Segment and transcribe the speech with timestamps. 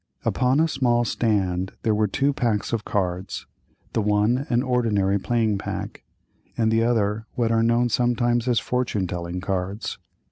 [0.25, 6.01] Upon a small stand were two packs of cards—the one an ordinary playing pack,
[6.57, 9.99] and the other what are known sometimes as fortune telling cards.